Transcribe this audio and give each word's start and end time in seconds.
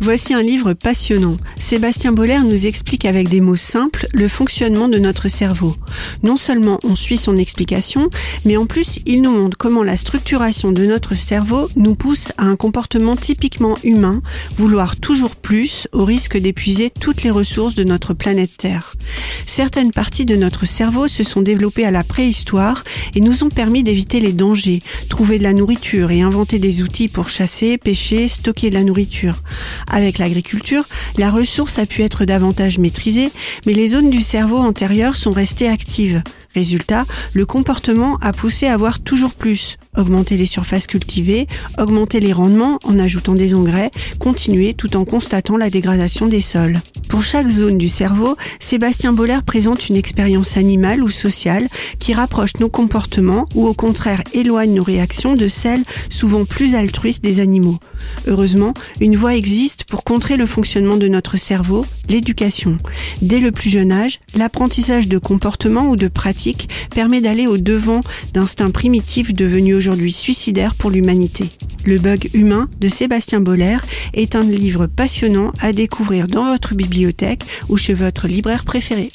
Voici 0.00 0.34
un 0.34 0.42
livre 0.42 0.74
passionnant. 0.74 1.36
Sébastien 1.56 2.12
Boller 2.12 2.40
nous 2.44 2.66
explique 2.66 3.04
avec 3.04 3.28
des 3.28 3.40
mots 3.40 3.56
simples 3.56 4.06
le 4.12 4.28
fonctionnement 4.28 4.88
de 4.88 4.98
notre 4.98 5.28
cerveau. 5.28 5.76
Non 6.22 6.36
seulement 6.36 6.78
on 6.82 6.96
suit 6.96 7.16
son 7.16 7.36
explication, 7.36 8.10
mais 8.44 8.56
en 8.56 8.66
plus 8.66 8.98
il 9.06 9.22
nous 9.22 9.30
montre 9.30 9.56
comment 9.56 9.82
la 9.82 9.96
structuration 9.96 10.72
de 10.72 10.84
notre 10.84 11.14
cerveau 11.14 11.68
nous 11.76 11.94
pousse 11.94 12.32
à 12.36 12.44
un 12.44 12.56
comportement 12.56 13.16
typiquement 13.16 13.78
humain, 13.84 14.20
vouloir 14.56 14.96
toujours 14.96 15.36
plus 15.36 15.88
au 15.92 16.04
risque 16.04 16.36
d'épuiser 16.36 16.90
toutes 16.90 17.22
les 17.22 17.30
ressources 17.30 17.74
de 17.74 17.84
notre 17.84 18.14
planète 18.14 18.56
Terre. 18.58 18.94
Certaines 19.46 19.92
parties 19.92 20.26
de 20.26 20.36
notre 20.36 20.66
cerveau 20.66 21.08
se 21.08 21.22
sont 21.22 21.40
développées 21.40 21.86
à 21.86 21.90
la 21.90 22.04
préhistoire 22.04 22.82
et 23.14 23.20
nous 23.20 23.44
ont 23.44 23.48
permis 23.48 23.84
d'éviter 23.84 24.20
les 24.20 24.32
dangers, 24.32 24.82
trouver 25.08 25.38
de 25.38 25.44
la 25.44 25.52
nourriture 25.52 26.10
et 26.10 26.22
inventer 26.22 26.58
des 26.58 26.82
outils 26.82 27.08
pour 27.08 27.28
chasser, 27.28 27.78
pêcher, 27.78 28.28
stocker 28.28 28.70
de 28.70 28.74
la 28.74 28.84
nourriture. 28.84 29.36
Avec 29.94 30.18
l'agriculture, 30.18 30.82
la 31.18 31.30
ressource 31.30 31.78
a 31.78 31.86
pu 31.86 32.02
être 32.02 32.24
davantage 32.24 32.78
maîtrisée, 32.78 33.30
mais 33.64 33.74
les 33.74 33.90
zones 33.90 34.10
du 34.10 34.20
cerveau 34.20 34.56
antérieures 34.56 35.16
sont 35.16 35.30
restées 35.30 35.68
actives. 35.68 36.20
Résultat, 36.52 37.04
le 37.32 37.46
comportement 37.46 38.18
a 38.20 38.32
poussé 38.32 38.66
à 38.66 38.76
voir 38.76 38.98
toujours 38.98 39.34
plus, 39.34 39.76
augmenter 39.96 40.36
les 40.36 40.46
surfaces 40.46 40.88
cultivées, 40.88 41.46
augmenter 41.78 42.18
les 42.18 42.32
rendements 42.32 42.80
en 42.82 42.98
ajoutant 42.98 43.36
des 43.36 43.54
engrais, 43.54 43.92
continuer 44.18 44.74
tout 44.74 44.96
en 44.96 45.04
constatant 45.04 45.56
la 45.56 45.70
dégradation 45.70 46.26
des 46.26 46.40
sols. 46.40 46.80
Pour 47.14 47.22
chaque 47.22 47.48
zone 47.48 47.78
du 47.78 47.88
cerveau, 47.88 48.36
Sébastien 48.58 49.12
Boller 49.12 49.38
présente 49.46 49.88
une 49.88 49.94
expérience 49.94 50.56
animale 50.56 51.00
ou 51.00 51.10
sociale 51.10 51.68
qui 52.00 52.12
rapproche 52.12 52.54
nos 52.58 52.68
comportements 52.68 53.46
ou 53.54 53.68
au 53.68 53.72
contraire 53.72 54.24
éloigne 54.32 54.74
nos 54.74 54.82
réactions 54.82 55.36
de 55.36 55.46
celles 55.46 55.84
souvent 56.10 56.44
plus 56.44 56.74
altruistes 56.74 57.22
des 57.22 57.38
animaux. 57.38 57.78
Heureusement, 58.26 58.74
une 59.00 59.14
voie 59.14 59.36
existe 59.36 59.84
pour 59.84 60.02
contrer 60.02 60.36
le 60.36 60.44
fonctionnement 60.44 60.96
de 60.96 61.06
notre 61.06 61.36
cerveau, 61.36 61.86
l'éducation. 62.08 62.78
Dès 63.22 63.38
le 63.38 63.52
plus 63.52 63.70
jeune 63.70 63.92
âge, 63.92 64.18
l'apprentissage 64.34 65.06
de 65.06 65.18
comportements 65.18 65.90
ou 65.90 65.94
de 65.94 66.08
pratiques 66.08 66.68
permet 66.92 67.20
d'aller 67.20 67.46
au 67.46 67.58
devant 67.58 68.00
d'instincts 68.32 68.72
primitifs 68.72 69.32
devenus 69.32 69.76
aujourd'hui 69.76 70.10
suicidaires 70.10 70.74
pour 70.74 70.90
l'humanité. 70.90 71.48
Le 71.86 71.98
bug 71.98 72.30
humain 72.32 72.68
de 72.80 72.88
Sébastien 72.88 73.40
Boller 73.40 73.76
est 74.14 74.36
un 74.36 74.42
livre 74.42 74.86
passionnant 74.86 75.52
à 75.60 75.72
découvrir 75.72 76.26
dans 76.26 76.50
votre 76.50 76.74
bibliothèque 76.74 77.44
ou 77.68 77.76
chez 77.76 77.92
votre 77.92 78.26
libraire 78.26 78.64
préféré. 78.64 79.10